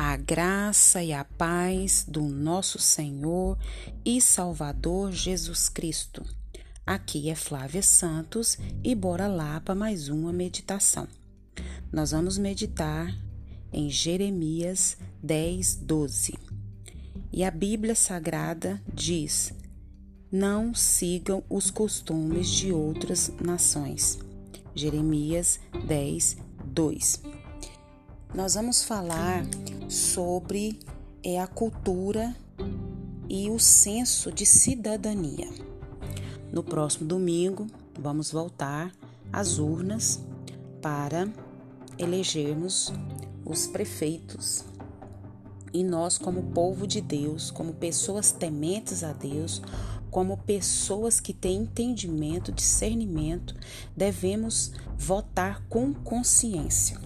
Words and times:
A 0.00 0.16
graça 0.16 1.02
e 1.02 1.12
a 1.12 1.24
paz 1.24 2.04
do 2.06 2.22
nosso 2.22 2.78
Senhor 2.78 3.58
e 4.04 4.20
Salvador 4.20 5.10
Jesus 5.10 5.68
Cristo. 5.68 6.24
Aqui 6.86 7.28
é 7.28 7.34
Flávia 7.34 7.82
Santos 7.82 8.56
e 8.84 8.94
bora 8.94 9.26
lá 9.26 9.60
para 9.60 9.74
mais 9.74 10.08
uma 10.08 10.32
meditação. 10.32 11.08
Nós 11.92 12.12
vamos 12.12 12.38
meditar 12.38 13.12
em 13.72 13.90
Jeremias 13.90 14.96
10, 15.20 15.74
12. 15.74 16.34
E 17.32 17.42
a 17.42 17.50
Bíblia 17.50 17.96
Sagrada 17.96 18.80
diz: 18.94 19.52
Não 20.30 20.72
sigam 20.74 21.42
os 21.50 21.72
costumes 21.72 22.48
de 22.48 22.70
outras 22.70 23.32
nações. 23.40 24.16
Jeremias 24.76 25.58
10, 25.88 26.36
2. 26.66 27.37
Nós 28.34 28.54
vamos 28.54 28.84
falar 28.84 29.42
sobre 29.88 30.78
é, 31.24 31.40
a 31.40 31.46
cultura 31.46 32.36
e 33.26 33.48
o 33.50 33.58
senso 33.58 34.30
de 34.30 34.44
cidadania. 34.44 35.48
No 36.52 36.62
próximo 36.62 37.08
domingo, 37.08 37.66
vamos 37.98 38.30
voltar 38.30 38.92
às 39.32 39.58
urnas 39.58 40.20
para 40.82 41.26
elegermos 41.98 42.92
os 43.46 43.66
prefeitos. 43.66 44.62
E 45.72 45.82
nós, 45.82 46.18
como 46.18 46.52
povo 46.52 46.86
de 46.86 47.00
Deus, 47.00 47.50
como 47.50 47.72
pessoas 47.72 48.30
tementes 48.30 49.02
a 49.02 49.12
Deus, 49.14 49.62
como 50.10 50.36
pessoas 50.36 51.18
que 51.18 51.32
têm 51.32 51.62
entendimento, 51.62 52.52
discernimento, 52.52 53.54
devemos 53.96 54.72
votar 54.98 55.62
com 55.68 55.94
consciência. 55.94 56.98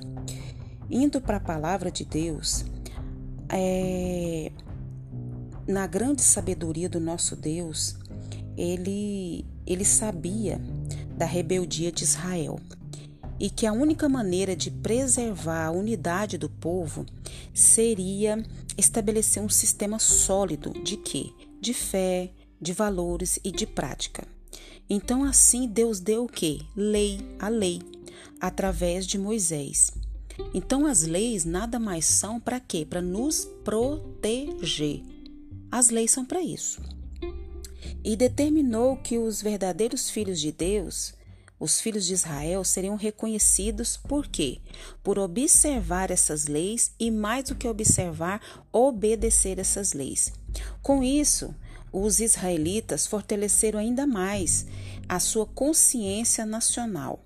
Indo 0.90 1.20
para 1.20 1.38
a 1.38 1.40
palavra 1.40 1.90
de 1.90 2.04
Deus, 2.04 2.64
é, 3.48 4.52
na 5.66 5.86
grande 5.86 6.22
sabedoria 6.22 6.88
do 6.88 7.00
nosso 7.00 7.36
Deus, 7.36 7.96
ele, 8.56 9.46
ele 9.66 9.84
sabia 9.84 10.60
da 11.16 11.24
rebeldia 11.24 11.92
de 11.92 12.04
Israel 12.04 12.58
e 13.38 13.50
que 13.50 13.66
a 13.66 13.72
única 13.72 14.08
maneira 14.08 14.54
de 14.54 14.70
preservar 14.70 15.66
a 15.66 15.70
unidade 15.70 16.38
do 16.38 16.48
povo 16.48 17.04
seria 17.52 18.40
estabelecer 18.78 19.42
um 19.42 19.48
sistema 19.48 19.98
sólido 19.98 20.72
de 20.82 20.96
quê? 20.96 21.30
De 21.60 21.74
fé, 21.74 22.30
de 22.60 22.72
valores 22.72 23.38
e 23.42 23.50
de 23.50 23.66
prática. 23.66 24.24
Então 24.88 25.24
assim 25.24 25.66
Deus 25.66 25.98
deu 26.00 26.24
o 26.24 26.28
quê? 26.28 26.60
Lei, 26.76 27.20
a 27.38 27.48
lei, 27.48 27.80
através 28.40 29.06
de 29.06 29.18
Moisés. 29.18 29.90
Então 30.54 30.86
as 30.86 31.02
leis 31.02 31.44
nada 31.44 31.78
mais 31.78 32.04
são 32.04 32.40
para 32.40 32.60
quê? 32.60 32.86
Para 32.88 33.00
nos 33.00 33.44
proteger. 33.64 35.02
As 35.70 35.90
leis 35.90 36.10
são 36.10 36.24
para 36.24 36.42
isso. 36.42 36.82
E 38.04 38.16
determinou 38.16 38.96
que 38.96 39.18
os 39.18 39.40
verdadeiros 39.40 40.10
filhos 40.10 40.40
de 40.40 40.50
Deus, 40.52 41.14
os 41.58 41.80
filhos 41.80 42.04
de 42.04 42.12
Israel, 42.12 42.64
seriam 42.64 42.96
reconhecidos 42.96 43.96
por 43.96 44.26
quê? 44.26 44.60
Por 45.02 45.18
observar 45.18 46.10
essas 46.10 46.46
leis 46.46 46.92
e 46.98 47.10
mais 47.10 47.44
do 47.44 47.54
que 47.54 47.68
observar, 47.68 48.40
obedecer 48.72 49.58
essas 49.58 49.92
leis. 49.92 50.32
Com 50.82 51.02
isso, 51.02 51.54
os 51.92 52.20
israelitas 52.20 53.06
fortaleceram 53.06 53.78
ainda 53.78 54.06
mais 54.06 54.66
a 55.08 55.20
sua 55.20 55.46
consciência 55.46 56.44
nacional. 56.44 57.22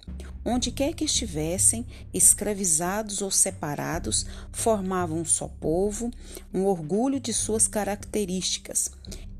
Onde 0.49 0.71
quer 0.71 0.95
que 0.95 1.05
estivessem, 1.05 1.85
escravizados 2.15 3.21
ou 3.21 3.33
separados, 3.33 4.25
formavam 4.53 5.19
um 5.19 5.25
só 5.25 5.49
povo, 5.49 6.09
um 6.55 6.67
orgulho 6.67 7.19
de 7.19 7.33
suas 7.33 7.67
características. 7.67 8.93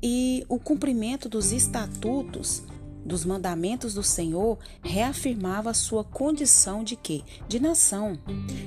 E 0.03 0.45
o 0.49 0.59
cumprimento 0.59 1.29
dos 1.29 1.53
estatutos, 1.53 2.61
dos 3.05 3.23
mandamentos 3.23 3.93
do 3.93 4.03
Senhor, 4.03 4.59
reafirmava 4.83 5.73
sua 5.73 6.03
condição 6.03 6.83
de 6.83 6.97
quê? 6.97 7.21
De 7.47 7.57
nação. 7.57 8.19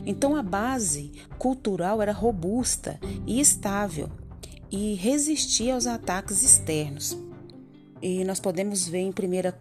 Então 0.07 0.35
a 0.35 0.43
base 0.43 1.13
cultural 1.39 2.01
era 2.01 2.13
robusta 2.13 2.99
e 3.27 3.39
estável 3.39 4.09
e 4.71 4.95
resistia 4.95 5.75
aos 5.75 5.87
ataques 5.87 6.43
externos. 6.43 7.19
E 8.03 8.25
nós 8.25 8.41
podemos 8.41 8.89
ver 8.89 9.01
em 9.01 9.11
1 9.11 9.13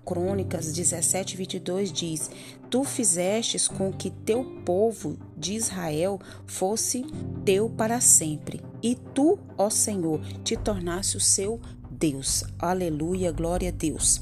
Crônicas 0.05 0.71
17, 0.71 1.35
22 1.35 1.91
diz: 1.91 2.31
Tu 2.69 2.83
fizestes 2.85 3.67
com 3.67 3.91
que 3.91 4.09
teu 4.09 4.45
povo 4.65 5.17
de 5.35 5.55
Israel 5.55 6.19
fosse 6.45 7.05
teu 7.43 7.69
para 7.69 7.99
sempre, 7.99 8.61
e 8.81 8.95
tu, 8.95 9.37
ó 9.57 9.69
Senhor, 9.69 10.21
te 10.43 10.55
tornaste 10.55 11.17
o 11.17 11.19
seu 11.19 11.59
Deus. 11.91 12.45
Aleluia, 12.57 13.29
glória 13.31 13.69
a 13.69 13.73
Deus. 13.73 14.21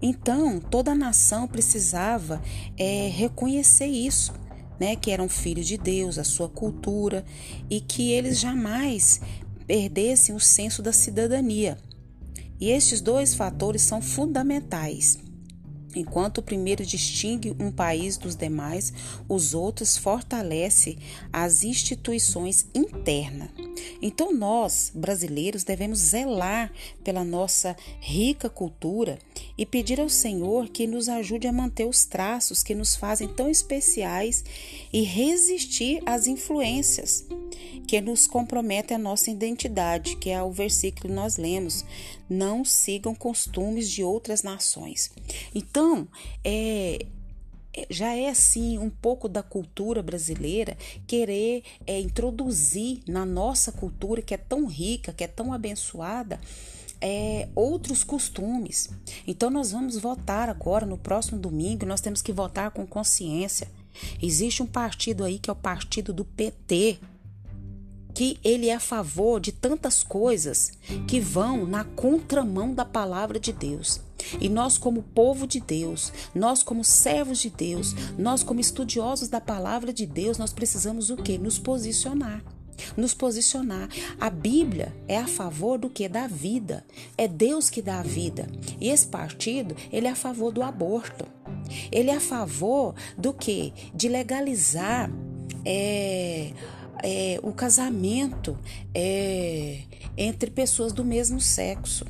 Então, 0.00 0.60
toda 0.60 0.92
a 0.92 0.94
nação 0.94 1.48
precisava 1.48 2.40
é, 2.78 3.08
reconhecer 3.08 3.86
isso, 3.86 4.32
né, 4.78 4.94
que 4.94 5.10
eram 5.10 5.28
filhos 5.28 5.66
de 5.66 5.76
Deus, 5.78 6.18
a 6.18 6.24
sua 6.24 6.48
cultura, 6.48 7.24
e 7.68 7.80
que 7.80 8.12
eles 8.12 8.38
jamais 8.38 9.20
perdessem 9.66 10.34
o 10.34 10.40
senso 10.40 10.82
da 10.82 10.92
cidadania. 10.92 11.78
E 12.64 12.70
estes 12.70 13.02
dois 13.02 13.34
fatores 13.34 13.82
são 13.82 14.00
fundamentais. 14.00 15.18
Enquanto 15.94 16.38
o 16.38 16.42
primeiro 16.42 16.82
distingue 16.82 17.54
um 17.60 17.70
país 17.70 18.16
dos 18.16 18.34
demais, 18.34 18.90
os 19.28 19.52
outros 19.52 19.98
fortalece 19.98 20.96
as 21.30 21.62
instituições 21.62 22.66
internas. 22.74 23.50
Então 24.00 24.32
nós, 24.32 24.90
brasileiros, 24.94 25.62
devemos 25.62 25.98
zelar 25.98 26.72
pela 27.04 27.22
nossa 27.22 27.76
rica 28.00 28.48
cultura 28.48 29.18
e 29.58 29.66
pedir 29.66 30.00
ao 30.00 30.08
Senhor 30.08 30.70
que 30.70 30.86
nos 30.86 31.06
ajude 31.06 31.46
a 31.46 31.52
manter 31.52 31.86
os 31.86 32.06
traços 32.06 32.62
que 32.62 32.74
nos 32.74 32.96
fazem 32.96 33.28
tão 33.28 33.50
especiais 33.50 34.42
e 34.90 35.02
resistir 35.02 36.02
às 36.06 36.26
influências 36.26 37.26
que 37.86 38.00
nos 38.00 38.26
comprometem 38.26 38.96
a 38.96 38.98
nossa 38.98 39.30
identidade, 39.30 40.16
que 40.16 40.30
é 40.30 40.42
o 40.42 40.50
versículo 40.50 41.08
que 41.08 41.14
nós 41.14 41.36
lemos. 41.36 41.84
Não 42.28 42.64
sigam 42.64 43.14
costumes 43.14 43.90
de 43.90 44.02
outras 44.02 44.42
nações. 44.42 45.10
Então, 45.54 46.08
é, 46.44 47.06
é 47.72 47.86
já 47.90 48.14
é 48.14 48.28
assim 48.28 48.78
um 48.78 48.90
pouco 48.90 49.28
da 49.28 49.42
cultura 49.42 50.02
brasileira 50.02 50.76
querer 51.06 51.62
é, 51.86 52.00
introduzir 52.00 53.00
na 53.06 53.26
nossa 53.26 53.72
cultura 53.72 54.22
que 54.22 54.34
é 54.34 54.38
tão 54.38 54.66
rica, 54.66 55.12
que 55.12 55.24
é 55.24 55.28
tão 55.28 55.52
abençoada, 55.52 56.40
é, 57.00 57.48
outros 57.54 58.02
costumes. 58.02 58.88
Então 59.26 59.50
nós 59.50 59.72
vamos 59.72 59.98
votar 59.98 60.48
agora 60.48 60.86
no 60.86 60.96
próximo 60.96 61.38
domingo. 61.38 61.84
Nós 61.84 62.00
temos 62.00 62.22
que 62.22 62.32
votar 62.32 62.70
com 62.70 62.86
consciência. 62.86 63.68
Existe 64.22 64.62
um 64.62 64.66
partido 64.66 65.22
aí 65.22 65.38
que 65.38 65.50
é 65.50 65.52
o 65.52 65.56
partido 65.56 66.12
do 66.12 66.24
PT, 66.24 66.98
que 68.14 68.38
ele 68.44 68.68
é 68.68 68.74
a 68.74 68.80
favor 68.80 69.40
de 69.40 69.50
tantas 69.50 70.02
coisas 70.02 70.72
que 71.08 71.20
vão 71.20 71.66
na 71.66 71.84
contramão 71.84 72.72
da 72.72 72.84
palavra 72.84 73.40
de 73.40 73.52
Deus. 73.52 74.00
E 74.40 74.48
nós, 74.48 74.78
como 74.78 75.02
povo 75.02 75.46
de 75.46 75.60
Deus, 75.60 76.12
nós, 76.34 76.62
como 76.62 76.84
servos 76.84 77.40
de 77.40 77.50
Deus, 77.50 77.94
nós, 78.16 78.42
como 78.42 78.60
estudiosos 78.60 79.28
da 79.28 79.40
palavra 79.40 79.92
de 79.92 80.06
Deus, 80.06 80.38
nós 80.38 80.52
precisamos 80.52 81.10
o 81.10 81.16
que? 81.16 81.36
Nos 81.36 81.58
posicionar. 81.58 82.42
Nos 82.96 83.14
posicionar. 83.14 83.88
A 84.20 84.30
Bíblia 84.30 84.94
é 85.06 85.18
a 85.18 85.26
favor 85.26 85.78
do 85.78 85.90
que? 85.90 86.08
Da 86.08 86.26
vida. 86.26 86.84
É 87.18 87.28
Deus 87.28 87.68
que 87.68 87.82
dá 87.82 88.00
a 88.00 88.02
vida. 88.02 88.46
E 88.80 88.88
esse 88.88 89.06
partido, 89.06 89.76
ele 89.92 90.06
é 90.06 90.10
a 90.10 90.16
favor 90.16 90.52
do 90.52 90.62
aborto. 90.62 91.26
Ele 91.90 92.10
é 92.10 92.16
a 92.16 92.20
favor 92.20 92.94
do 93.16 93.32
que? 93.32 93.72
De 93.94 94.08
legalizar. 94.08 95.10
É, 95.64 96.52
é, 97.04 97.38
o 97.42 97.52
casamento 97.52 98.58
é, 98.94 99.82
entre 100.16 100.50
pessoas 100.50 100.90
do 100.90 101.04
mesmo 101.04 101.38
sexo. 101.38 102.06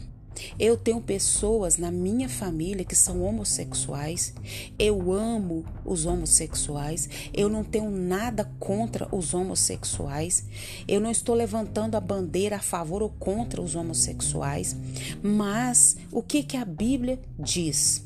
Eu 0.58 0.76
tenho 0.76 1.00
pessoas 1.00 1.76
na 1.76 1.90
minha 1.90 2.28
família 2.28 2.84
que 2.84 2.94
são 2.94 3.22
homossexuais. 3.22 4.34
Eu 4.78 5.12
amo 5.12 5.64
os 5.84 6.06
homossexuais. 6.06 7.08
Eu 7.32 7.48
não 7.48 7.64
tenho 7.64 7.90
nada 7.90 8.48
contra 8.60 9.08
os 9.14 9.34
homossexuais. 9.34 10.44
Eu 10.86 11.00
não 11.00 11.10
estou 11.10 11.34
levantando 11.34 11.96
a 11.96 12.00
bandeira 12.00 12.56
a 12.56 12.60
favor 12.60 13.02
ou 13.02 13.10
contra 13.10 13.60
os 13.60 13.74
homossexuais. 13.74 14.76
Mas 15.22 15.96
o 16.12 16.22
que, 16.22 16.42
que 16.42 16.56
a 16.56 16.64
Bíblia 16.64 17.18
diz? 17.38 18.04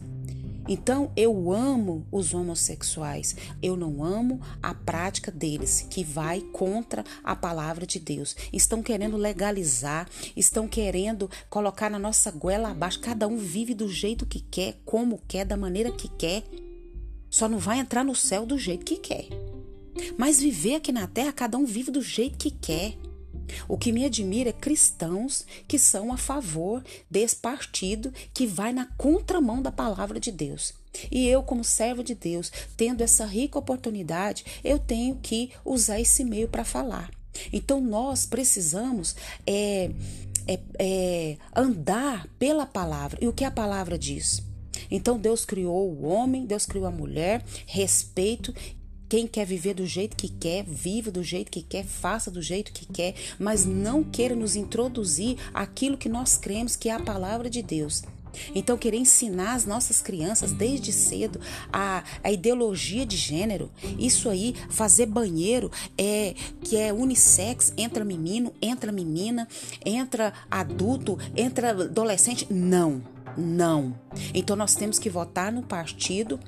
Então 0.68 1.10
eu 1.16 1.50
amo 1.50 2.06
os 2.12 2.34
homossexuais, 2.34 3.34
eu 3.62 3.74
não 3.74 4.04
amo 4.04 4.40
a 4.62 4.74
prática 4.74 5.32
deles, 5.32 5.86
que 5.88 6.04
vai 6.04 6.40
contra 6.40 7.02
a 7.24 7.34
palavra 7.34 7.86
de 7.86 7.98
Deus. 7.98 8.36
Estão 8.52 8.82
querendo 8.82 9.16
legalizar, 9.16 10.06
estão 10.36 10.68
querendo 10.68 11.30
colocar 11.48 11.88
na 11.90 11.98
nossa 11.98 12.30
goela 12.30 12.70
abaixo. 12.70 13.00
Cada 13.00 13.26
um 13.26 13.38
vive 13.38 13.72
do 13.72 13.88
jeito 13.88 14.26
que 14.26 14.40
quer, 14.40 14.78
como 14.84 15.22
quer, 15.26 15.46
da 15.46 15.56
maneira 15.56 15.90
que 15.90 16.08
quer. 16.08 16.44
Só 17.30 17.48
não 17.48 17.58
vai 17.58 17.78
entrar 17.78 18.04
no 18.04 18.14
céu 18.14 18.44
do 18.44 18.58
jeito 18.58 18.84
que 18.84 18.96
quer. 18.96 19.26
Mas 20.16 20.40
viver 20.40 20.76
aqui 20.76 20.92
na 20.92 21.06
terra, 21.06 21.32
cada 21.32 21.56
um 21.56 21.64
vive 21.64 21.90
do 21.90 22.02
jeito 22.02 22.38
que 22.38 22.50
quer. 22.50 22.96
O 23.66 23.76
que 23.76 23.92
me 23.92 24.04
admira 24.04 24.50
é 24.50 24.52
cristãos 24.52 25.44
que 25.66 25.78
são 25.78 26.12
a 26.12 26.16
favor 26.16 26.84
desse 27.10 27.36
partido 27.36 28.12
que 28.32 28.46
vai 28.46 28.72
na 28.72 28.86
contramão 28.96 29.62
da 29.62 29.72
palavra 29.72 30.20
de 30.20 30.30
Deus. 30.32 30.74
E 31.10 31.28
eu, 31.28 31.42
como 31.42 31.62
servo 31.62 32.02
de 32.02 32.14
Deus, 32.14 32.50
tendo 32.76 33.02
essa 33.02 33.24
rica 33.24 33.58
oportunidade, 33.58 34.44
eu 34.64 34.78
tenho 34.78 35.16
que 35.16 35.50
usar 35.64 36.00
esse 36.00 36.24
meio 36.24 36.48
para 36.48 36.64
falar. 36.64 37.10
Então 37.52 37.80
nós 37.80 38.26
precisamos 38.26 39.14
é, 39.46 39.90
é, 40.46 40.60
é, 40.78 41.36
andar 41.54 42.26
pela 42.38 42.66
palavra. 42.66 43.18
E 43.20 43.28
o 43.28 43.32
que 43.32 43.44
a 43.44 43.50
palavra 43.50 43.98
diz? 43.98 44.42
Então 44.90 45.18
Deus 45.18 45.44
criou 45.44 45.90
o 45.90 46.06
homem, 46.06 46.46
Deus 46.46 46.64
criou 46.64 46.86
a 46.86 46.90
mulher, 46.90 47.44
respeito 47.66 48.54
quem 49.08 49.26
quer 49.26 49.46
viver 49.46 49.74
do 49.74 49.86
jeito 49.86 50.16
que 50.16 50.28
quer, 50.28 50.64
viva 50.64 51.10
do 51.10 51.22
jeito 51.22 51.50
que 51.50 51.62
quer, 51.62 51.84
faça 51.84 52.30
do 52.30 52.42
jeito 52.42 52.72
que 52.72 52.86
quer, 52.86 53.14
mas 53.38 53.64
não 53.64 54.04
queira 54.04 54.34
nos 54.34 54.54
introduzir 54.54 55.36
aquilo 55.54 55.96
que 55.96 56.08
nós 56.08 56.36
cremos 56.36 56.76
que 56.76 56.88
é 56.88 56.92
a 56.92 57.00
palavra 57.00 57.48
de 57.48 57.62
Deus. 57.62 58.02
Então, 58.54 58.76
querer 58.76 58.98
ensinar 58.98 59.54
as 59.54 59.64
nossas 59.64 60.00
crianças 60.00 60.52
desde 60.52 60.92
cedo 60.92 61.40
a, 61.72 62.04
a 62.22 62.30
ideologia 62.30 63.04
de 63.06 63.16
gênero, 63.16 63.70
isso 63.98 64.28
aí, 64.28 64.54
fazer 64.68 65.06
banheiro 65.06 65.70
é 65.96 66.34
que 66.62 66.76
é 66.76 66.92
unissex, 66.92 67.72
entra 67.76 68.04
menino, 68.04 68.52
entra 68.60 68.92
menina, 68.92 69.48
entra 69.84 70.32
adulto, 70.50 71.18
entra 71.36 71.70
adolescente. 71.70 72.46
Não, 72.50 73.02
não. 73.36 73.98
Então, 74.34 74.54
nós 74.56 74.74
temos 74.74 74.98
que 74.98 75.10
votar 75.10 75.52
no 75.52 75.62
partido 75.62 76.38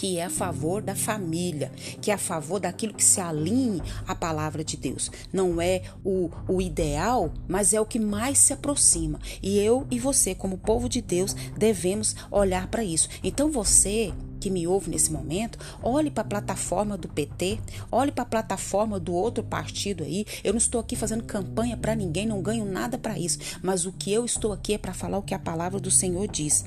que 0.00 0.16
é 0.16 0.24
a 0.24 0.30
favor 0.30 0.80
da 0.80 0.96
família, 0.96 1.70
que 2.00 2.10
é 2.10 2.14
a 2.14 2.18
favor 2.18 2.58
daquilo 2.58 2.94
que 2.94 3.04
se 3.04 3.20
alinhe 3.20 3.82
à 4.06 4.14
palavra 4.14 4.64
de 4.64 4.74
Deus. 4.74 5.10
Não 5.30 5.60
é 5.60 5.82
o, 6.02 6.30
o 6.48 6.62
ideal, 6.62 7.30
mas 7.46 7.74
é 7.74 7.80
o 7.82 7.84
que 7.84 7.98
mais 7.98 8.38
se 8.38 8.54
aproxima. 8.54 9.20
E 9.42 9.58
eu 9.58 9.86
e 9.90 9.98
você, 9.98 10.34
como 10.34 10.56
povo 10.56 10.88
de 10.88 11.02
Deus, 11.02 11.34
devemos 11.54 12.16
olhar 12.30 12.68
para 12.68 12.82
isso. 12.82 13.10
Então 13.22 13.50
você 13.50 14.10
que 14.40 14.50
me 14.50 14.66
ouve 14.66 14.90
nesse 14.90 15.12
momento, 15.12 15.58
olhe 15.82 16.10
para 16.10 16.22
a 16.22 16.26
plataforma 16.26 16.96
do 16.96 17.08
PT, 17.08 17.60
olhe 17.92 18.10
para 18.10 18.22
a 18.22 18.26
plataforma 18.26 18.98
do 18.98 19.12
outro 19.12 19.44
partido 19.44 20.02
aí. 20.02 20.24
Eu 20.42 20.52
não 20.52 20.58
estou 20.58 20.80
aqui 20.80 20.96
fazendo 20.96 21.22
campanha 21.24 21.76
para 21.76 21.94
ninguém, 21.94 22.26
não 22.26 22.42
ganho 22.42 22.64
nada 22.64 22.98
para 22.98 23.18
isso, 23.18 23.38
mas 23.62 23.84
o 23.84 23.92
que 23.92 24.12
eu 24.12 24.24
estou 24.24 24.52
aqui 24.52 24.74
é 24.74 24.78
para 24.78 24.94
falar 24.94 25.18
o 25.18 25.22
que 25.22 25.34
a 25.34 25.38
palavra 25.38 25.78
do 25.78 25.90
Senhor 25.90 26.26
diz. 26.26 26.64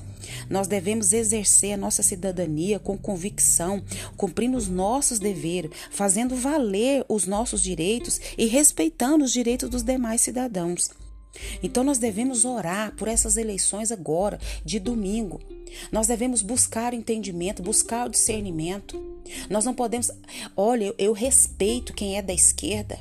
Nós 0.48 0.66
devemos 0.66 1.12
exercer 1.12 1.74
a 1.74 1.76
nossa 1.76 2.02
cidadania 2.02 2.78
com 2.78 2.96
convicção, 2.96 3.82
cumprindo 4.16 4.56
os 4.56 4.68
nossos 4.68 5.18
deveres, 5.18 5.72
fazendo 5.90 6.34
valer 6.34 7.04
os 7.08 7.26
nossos 7.26 7.62
direitos 7.62 8.20
e 8.38 8.46
respeitando 8.46 9.24
os 9.24 9.32
direitos 9.32 9.68
dos 9.68 9.82
demais 9.82 10.20
cidadãos. 10.20 10.90
Então 11.62 11.82
nós 11.82 11.98
devemos 11.98 12.44
orar 12.44 12.94
por 12.96 13.08
essas 13.08 13.36
eleições 13.36 13.90
agora, 13.90 14.38
de 14.64 14.78
domingo. 14.78 15.40
Nós 15.90 16.06
devemos 16.06 16.42
buscar 16.42 16.94
entendimento, 16.94 17.62
buscar 17.62 18.06
o 18.06 18.10
discernimento. 18.10 19.02
Nós 19.48 19.64
não 19.64 19.74
podemos. 19.74 20.10
Olha, 20.56 20.86
eu, 20.86 20.94
eu 20.98 21.12
respeito 21.12 21.94
quem 21.94 22.16
é 22.16 22.22
da 22.22 22.32
esquerda. 22.32 22.98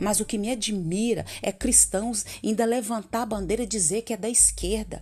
Mas 0.00 0.20
o 0.20 0.24
que 0.24 0.38
me 0.38 0.50
admira 0.50 1.24
é 1.42 1.52
cristãos 1.52 2.24
ainda 2.44 2.64
levantar 2.64 3.22
a 3.22 3.26
bandeira 3.26 3.62
e 3.62 3.66
dizer 3.66 4.02
que 4.02 4.12
é 4.12 4.16
da 4.16 4.28
esquerda. 4.28 5.00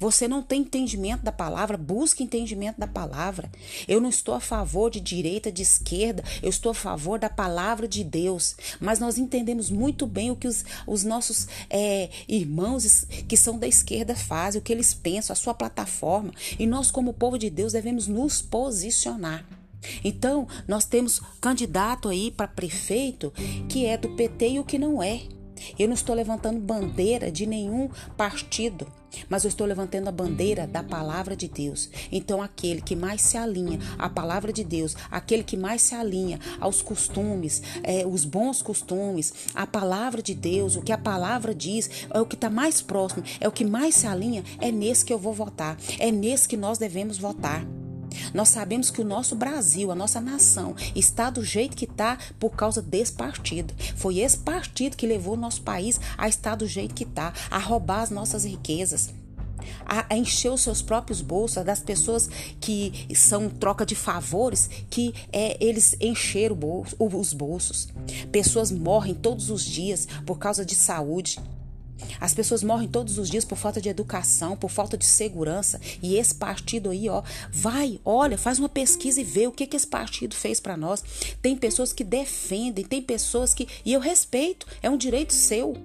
Você 0.00 0.26
não 0.26 0.42
tem 0.42 0.62
entendimento 0.62 1.22
da 1.22 1.30
palavra, 1.30 1.76
busque 1.76 2.24
entendimento 2.24 2.80
da 2.80 2.86
palavra. 2.86 3.50
Eu 3.86 4.00
não 4.00 4.08
estou 4.08 4.34
a 4.34 4.40
favor 4.40 4.90
de 4.90 4.98
direita, 4.98 5.52
de 5.52 5.60
esquerda, 5.60 6.24
eu 6.42 6.48
estou 6.48 6.72
a 6.72 6.74
favor 6.74 7.18
da 7.18 7.28
palavra 7.28 7.86
de 7.86 8.02
Deus. 8.02 8.56
Mas 8.80 8.98
nós 8.98 9.18
entendemos 9.18 9.70
muito 9.70 10.06
bem 10.06 10.30
o 10.30 10.36
que 10.36 10.48
os, 10.48 10.64
os 10.86 11.04
nossos 11.04 11.46
é, 11.68 12.08
irmãos 12.26 13.04
que 13.28 13.36
são 13.36 13.58
da 13.58 13.68
esquerda 13.68 14.16
fazem, 14.16 14.58
o 14.58 14.64
que 14.64 14.72
eles 14.72 14.94
pensam, 14.94 15.34
a 15.34 15.36
sua 15.36 15.52
plataforma. 15.52 16.32
E 16.58 16.66
nós, 16.66 16.90
como 16.90 17.12
povo 17.12 17.38
de 17.38 17.50
Deus, 17.50 17.74
devemos 17.74 18.06
nos 18.06 18.40
posicionar. 18.40 19.44
Então, 20.02 20.48
nós 20.66 20.86
temos 20.86 21.20
candidato 21.40 22.08
aí 22.08 22.30
para 22.30 22.48
prefeito 22.48 23.32
que 23.68 23.84
é 23.84 23.98
do 23.98 24.08
PT 24.10 24.48
e 24.48 24.58
o 24.58 24.64
que 24.64 24.78
não 24.78 25.02
é. 25.02 25.39
Eu 25.78 25.88
não 25.88 25.94
estou 25.94 26.14
levantando 26.14 26.60
bandeira 26.60 27.30
de 27.30 27.46
nenhum 27.46 27.88
partido, 28.16 28.86
mas 29.28 29.44
eu 29.44 29.48
estou 29.48 29.66
levantando 29.66 30.08
a 30.08 30.12
bandeira 30.12 30.66
da 30.66 30.82
palavra 30.82 31.36
de 31.36 31.48
Deus. 31.48 31.90
Então, 32.10 32.42
aquele 32.42 32.80
que 32.80 32.94
mais 32.94 33.20
se 33.20 33.36
alinha 33.36 33.78
à 33.98 34.08
palavra 34.08 34.52
de 34.52 34.64
Deus, 34.64 34.96
aquele 35.10 35.42
que 35.42 35.56
mais 35.56 35.82
se 35.82 35.94
alinha 35.94 36.38
aos 36.60 36.82
costumes, 36.82 37.62
é, 37.82 38.06
os 38.06 38.24
bons 38.24 38.62
costumes, 38.62 39.32
a 39.54 39.66
palavra 39.66 40.22
de 40.22 40.34
Deus, 40.34 40.76
o 40.76 40.82
que 40.82 40.92
a 40.92 40.98
palavra 40.98 41.54
diz, 41.54 41.90
é 42.10 42.20
o 42.20 42.26
que 42.26 42.34
está 42.34 42.50
mais 42.50 42.80
próximo, 42.80 43.24
é 43.40 43.48
o 43.48 43.52
que 43.52 43.64
mais 43.64 43.94
se 43.94 44.06
alinha, 44.06 44.44
é 44.60 44.70
nesse 44.70 45.04
que 45.04 45.12
eu 45.12 45.18
vou 45.18 45.32
votar, 45.32 45.76
é 45.98 46.10
nesse 46.10 46.48
que 46.48 46.56
nós 46.56 46.78
devemos 46.78 47.18
votar. 47.18 47.79
Nós 48.32 48.48
sabemos 48.48 48.90
que 48.90 49.00
o 49.00 49.04
nosso 49.04 49.34
Brasil, 49.34 49.90
a 49.90 49.94
nossa 49.94 50.20
nação, 50.20 50.74
está 50.94 51.30
do 51.30 51.44
jeito 51.44 51.76
que 51.76 51.84
está 51.84 52.18
por 52.38 52.50
causa 52.50 52.82
desse 52.82 53.12
partido. 53.12 53.74
Foi 53.96 54.18
esse 54.18 54.38
partido 54.38 54.96
que 54.96 55.06
levou 55.06 55.34
o 55.34 55.40
nosso 55.40 55.62
país 55.62 56.00
a 56.16 56.28
estar 56.28 56.54
do 56.54 56.66
jeito 56.66 56.94
que 56.94 57.04
está, 57.04 57.32
a 57.50 57.58
roubar 57.58 58.02
as 58.02 58.10
nossas 58.10 58.44
riquezas. 58.44 59.10
A, 59.84 60.16
encher 60.16 60.50
os 60.50 60.62
seus 60.62 60.80
próprios 60.80 61.20
bolsos 61.20 61.62
das 61.64 61.80
pessoas 61.80 62.28
que 62.60 63.06
são 63.14 63.48
troca 63.48 63.84
de 63.84 63.94
favores, 63.94 64.70
que 64.88 65.14
é, 65.32 65.62
eles 65.62 65.96
encheram 66.00 66.56
bolso, 66.56 66.96
os 66.98 67.32
bolsos. 67.32 67.88
Pessoas 68.32 68.72
morrem 68.72 69.14
todos 69.14 69.50
os 69.50 69.64
dias 69.64 70.08
por 70.24 70.38
causa 70.38 70.64
de 70.64 70.74
saúde. 70.74 71.38
As 72.20 72.34
pessoas 72.34 72.62
morrem 72.62 72.88
todos 72.88 73.18
os 73.18 73.28
dias 73.28 73.44
por 73.44 73.56
falta 73.56 73.80
de 73.80 73.88
educação, 73.88 74.56
por 74.56 74.70
falta 74.70 74.96
de 74.96 75.04
segurança. 75.04 75.80
E 76.02 76.16
esse 76.16 76.34
partido 76.34 76.90
aí, 76.90 77.08
ó, 77.08 77.22
vai, 77.50 78.00
olha, 78.04 78.38
faz 78.38 78.58
uma 78.58 78.68
pesquisa 78.68 79.20
e 79.20 79.24
vê 79.24 79.46
o 79.46 79.52
que, 79.52 79.66
que 79.66 79.76
esse 79.76 79.86
partido 79.86 80.34
fez 80.34 80.60
para 80.60 80.76
nós. 80.76 81.02
Tem 81.40 81.56
pessoas 81.56 81.92
que 81.92 82.04
defendem, 82.04 82.84
tem 82.84 83.02
pessoas 83.02 83.54
que. 83.54 83.68
E 83.84 83.92
eu 83.92 84.00
respeito, 84.00 84.66
é 84.82 84.90
um 84.90 84.96
direito 84.96 85.32
seu. 85.32 85.76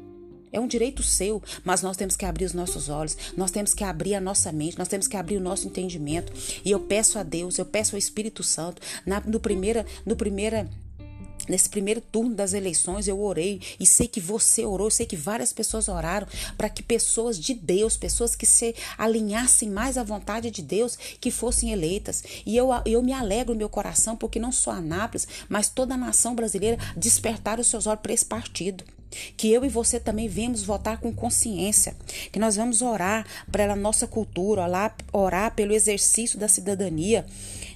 É 0.51 0.59
um 0.59 0.67
direito 0.67 1.03
seu, 1.03 1.43
mas 1.65 1.81
nós 1.81 1.97
temos 1.97 2.15
que 2.15 2.23
abrir 2.23 2.45
os 2.45 2.53
nossos 2.53 2.87
olhos, 2.87 3.17
nós 3.35 3.51
temos 3.51 3.73
que 3.73 3.83
abrir 3.83 4.15
a 4.15 4.21
nossa 4.21 4.53
mente, 4.53 4.77
nós 4.77 4.87
temos 4.87 5.05
que 5.05 5.17
abrir 5.17 5.35
o 5.35 5.41
nosso 5.41 5.67
entendimento. 5.67 6.31
E 6.63 6.71
eu 6.71 6.79
peço 6.79 7.19
a 7.19 7.23
Deus, 7.23 7.57
eu 7.57 7.65
peço 7.65 7.93
ao 7.93 7.99
Espírito 7.99 8.41
Santo, 8.41 8.81
na, 9.05 9.19
no 9.19 9.37
primeira, 9.37 9.85
no 10.05 10.15
primeira 10.15 10.69
Nesse 11.47 11.69
primeiro 11.69 12.01
turno 12.01 12.35
das 12.35 12.53
eleições 12.53 13.07
eu 13.07 13.21
orei 13.21 13.61
e 13.79 13.85
sei 13.85 14.07
que 14.07 14.19
você 14.19 14.65
orou, 14.65 14.89
sei 14.89 15.05
que 15.05 15.15
várias 15.15 15.53
pessoas 15.53 15.87
oraram 15.87 16.27
para 16.57 16.69
que 16.69 16.81
pessoas 16.81 17.39
de 17.39 17.53
Deus, 17.53 17.97
pessoas 17.97 18.35
que 18.35 18.45
se 18.45 18.75
alinhassem 18.97 19.69
mais 19.69 19.97
à 19.97 20.03
vontade 20.03 20.49
de 20.49 20.61
Deus, 20.61 20.97
que 21.19 21.31
fossem 21.31 21.71
eleitas. 21.71 22.23
E 22.45 22.55
eu, 22.55 22.69
eu 22.85 23.01
me 23.01 23.13
alegro 23.13 23.53
no 23.53 23.59
meu 23.59 23.69
coração 23.69 24.15
porque 24.15 24.39
não 24.39 24.51
só 24.51 24.71
Anápolis, 24.71 25.27
mas 25.47 25.69
toda 25.69 25.93
a 25.93 25.97
nação 25.97 26.35
brasileira 26.35 26.77
despertaram 26.95 27.61
os 27.61 27.67
seus 27.67 27.87
olhos 27.87 28.01
para 28.01 28.13
esse 28.13 28.25
partido 28.25 28.83
que 29.37 29.51
eu 29.51 29.63
e 29.63 29.69
você 29.69 29.99
também 29.99 30.27
vemos 30.27 30.63
votar 30.63 30.99
com 30.99 31.13
consciência, 31.13 31.95
que 32.31 32.39
nós 32.39 32.55
vamos 32.55 32.81
orar 32.81 33.25
pela 33.51 33.75
nossa 33.75 34.07
cultura, 34.07 34.65
orar, 35.11 35.55
pelo 35.55 35.73
exercício 35.73 36.39
da 36.39 36.47
cidadania, 36.47 37.25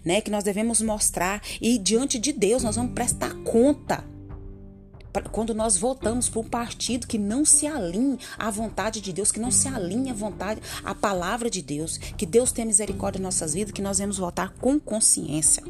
né, 0.04 0.22
que 0.22 0.32
nós 0.32 0.44
devemos 0.44 0.82
mostrar 0.82 1.42
e 1.62 1.78
diante 1.78 2.20
de 2.20 2.32
Deus 2.32 2.64
nós 2.64 2.76
vamos 2.76 2.94
prestar 2.94 3.34
conta 3.44 4.04
quando 5.32 5.54
nós 5.56 5.76
votamos 5.76 6.30
para 6.30 6.40
um 6.40 6.44
partido 6.44 7.08
que 7.08 7.18
não 7.18 7.44
se 7.44 7.66
alinhe 7.66 8.20
à 8.38 8.50
vontade 8.52 9.02
de 9.02 9.12
Deus, 9.12 9.32
que 9.32 9.40
não 9.40 9.52
se 9.52 9.68
alinhe 9.68 10.12
à 10.12 10.14
vontade, 10.14 10.62
à 10.84 10.94
palavra 10.94 11.50
de 11.50 11.62
Deus, 11.62 11.98
que 11.98 12.26
Deus 12.26 12.52
tenha 12.52 12.68
misericórdia 12.68 13.20
em 13.20 13.24
nossas 13.24 13.54
vidas, 13.54 13.74
que 13.74 13.82
nós 13.82 14.00
vamos 14.00 14.18
votar 14.18 14.54
com 14.60 14.80
consciência. 14.80 15.64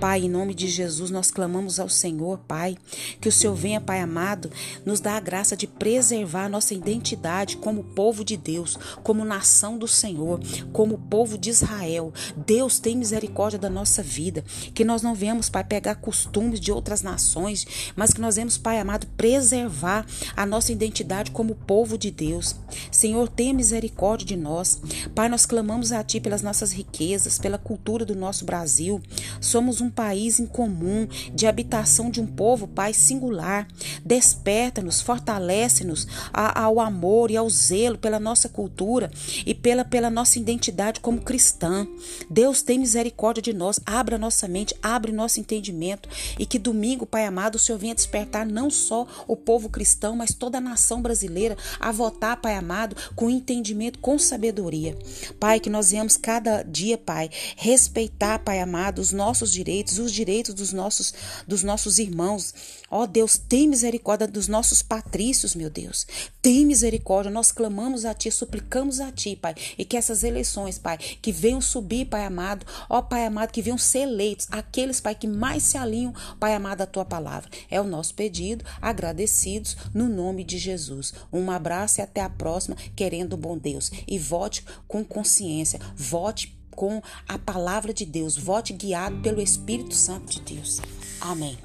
Pai, 0.00 0.22
em 0.24 0.28
nome 0.28 0.54
de 0.54 0.68
Jesus, 0.68 1.10
nós 1.10 1.30
clamamos 1.30 1.80
ao 1.80 1.88
Senhor, 1.88 2.38
Pai, 2.46 2.76
que 3.20 3.28
o 3.28 3.32
Senhor 3.32 3.54
venha, 3.54 3.80
Pai 3.80 4.00
amado, 4.00 4.50
nos 4.84 5.00
dá 5.00 5.16
a 5.16 5.20
graça 5.20 5.56
de 5.56 5.66
preservar 5.66 6.44
a 6.44 6.48
nossa 6.48 6.74
identidade 6.74 7.56
como 7.56 7.82
povo 7.82 8.24
de 8.24 8.36
Deus, 8.36 8.78
como 9.02 9.24
nação 9.24 9.76
do 9.76 9.88
Senhor, 9.88 10.40
como 10.72 10.98
povo 10.98 11.36
de 11.36 11.50
Israel. 11.50 12.12
Deus 12.36 12.78
tem 12.78 12.96
misericórdia 12.96 13.58
da 13.58 13.70
nossa 13.70 14.02
vida, 14.02 14.44
que 14.72 14.84
nós 14.84 15.02
não 15.02 15.14
venhamos, 15.14 15.48
Pai, 15.48 15.64
pegar 15.64 15.96
costumes 15.96 16.60
de 16.60 16.70
outras 16.70 17.02
nações, 17.02 17.66
mas 17.96 18.12
que 18.12 18.20
nós 18.20 18.36
Pai, 18.36 18.76
Pai 18.76 18.80
amado, 18.82 19.06
preservar 19.16 20.04
a 20.36 20.44
nossa 20.44 20.70
identidade 20.70 21.30
como 21.30 21.54
povo 21.54 21.96
de 21.96 22.10
Deus. 22.10 22.54
Senhor, 22.92 23.28
tenha 23.28 23.54
misericórdia 23.54 24.26
de 24.26 24.36
nós. 24.36 24.78
Pai, 25.14 25.28
nós 25.28 25.46
clamamos 25.46 25.90
a 25.92 26.04
Ti 26.04 26.20
pelas 26.20 26.42
nossas 26.42 26.72
riquezas, 26.72 27.38
pela 27.38 27.56
cultura 27.56 28.04
do 28.04 28.14
nosso 28.14 28.44
Brasil. 28.44 29.00
Somos 29.46 29.80
um 29.80 29.88
país 29.88 30.40
em 30.40 30.46
comum, 30.46 31.06
de 31.32 31.46
habitação 31.46 32.10
de 32.10 32.20
um 32.20 32.26
povo, 32.26 32.66
Pai, 32.66 32.92
singular. 32.92 33.68
Desperta-nos, 34.04 35.00
fortalece-nos 35.00 36.06
ao 36.32 36.80
amor 36.80 37.30
e 37.30 37.36
ao 37.36 37.48
zelo 37.48 37.96
pela 37.96 38.18
nossa 38.18 38.48
cultura 38.48 39.10
e 39.46 39.54
pela, 39.54 39.84
pela 39.84 40.10
nossa 40.10 40.38
identidade 40.38 40.98
como 40.98 41.20
cristã. 41.20 41.86
Deus 42.28 42.60
tem 42.60 42.78
misericórdia 42.78 43.40
de 43.40 43.52
nós, 43.52 43.78
abra 43.86 44.18
nossa 44.18 44.48
mente, 44.48 44.74
abre 44.82 45.12
nosso 45.12 45.38
entendimento 45.38 46.08
e 46.38 46.44
que 46.44 46.58
domingo, 46.58 47.06
Pai 47.06 47.24
amado, 47.24 47.54
o 47.54 47.58
Senhor 47.58 47.78
venha 47.78 47.94
despertar 47.94 48.44
não 48.44 48.68
só 48.68 49.06
o 49.28 49.36
povo 49.36 49.68
cristão, 49.68 50.16
mas 50.16 50.34
toda 50.34 50.58
a 50.58 50.60
nação 50.60 51.00
brasileira 51.00 51.56
a 51.78 51.92
votar, 51.92 52.40
Pai 52.40 52.56
amado, 52.56 52.96
com 53.14 53.30
entendimento, 53.30 54.00
com 54.00 54.18
sabedoria. 54.18 54.98
Pai, 55.38 55.60
que 55.60 55.70
nós 55.70 55.92
venhamos 55.92 56.16
cada 56.16 56.62
dia, 56.64 56.98
Pai, 56.98 57.30
respeitar, 57.56 58.40
Pai 58.40 58.60
amado, 58.60 58.98
os 58.98 59.12
nossos 59.36 59.52
direitos, 59.52 59.98
os 59.98 60.12
direitos 60.12 60.54
dos 60.54 60.72
nossos, 60.72 61.12
dos 61.46 61.62
nossos 61.62 61.98
irmãos. 61.98 62.54
Ó 62.90 63.02
oh, 63.02 63.06
Deus, 63.06 63.36
tem 63.36 63.68
misericórdia 63.68 64.26
dos 64.26 64.48
nossos 64.48 64.80
patrícios, 64.80 65.54
meu 65.54 65.68
Deus. 65.68 66.06
Tem 66.40 66.64
misericórdia. 66.64 67.30
Nós 67.30 67.52
clamamos 67.52 68.06
a 68.06 68.14
Ti, 68.14 68.30
suplicamos 68.30 68.98
a 68.98 69.12
Ti, 69.12 69.36
Pai. 69.36 69.54
E 69.76 69.84
que 69.84 69.96
essas 69.96 70.24
eleições, 70.24 70.78
Pai, 70.78 70.96
que 70.96 71.30
venham 71.30 71.60
subir, 71.60 72.06
Pai 72.06 72.24
amado. 72.24 72.64
Ó 72.88 72.98
oh, 72.98 73.02
Pai 73.02 73.26
amado, 73.26 73.52
que 73.52 73.60
venham 73.60 73.76
ser 73.76 74.00
eleitos. 74.00 74.46
Aqueles, 74.50 75.00
Pai, 75.00 75.14
que 75.14 75.26
mais 75.26 75.62
se 75.62 75.76
alinham, 75.76 76.14
Pai 76.40 76.54
amado, 76.54 76.80
à 76.80 76.86
Tua 76.86 77.04
palavra. 77.04 77.50
É 77.70 77.78
o 77.78 77.84
nosso 77.84 78.14
pedido, 78.14 78.64
agradecidos, 78.80 79.76
no 79.92 80.08
nome 80.08 80.44
de 80.44 80.56
Jesus. 80.56 81.12
Um 81.30 81.50
abraço 81.50 82.00
e 82.00 82.02
até 82.02 82.22
a 82.22 82.30
próxima, 82.30 82.76
querendo 82.94 83.34
o 83.34 83.36
bom 83.36 83.58
Deus. 83.58 83.90
E 84.08 84.18
vote 84.18 84.64
com 84.88 85.04
consciência. 85.04 85.78
Vote 85.94 86.56
com 86.76 87.02
a 87.26 87.38
palavra 87.38 87.92
de 87.92 88.04
Deus. 88.04 88.36
Vote 88.36 88.72
guiado 88.72 89.16
pelo 89.22 89.40
Espírito 89.40 89.94
Santo 89.94 90.30
de 90.30 90.54
Deus. 90.54 90.80
Amém. 91.20 91.58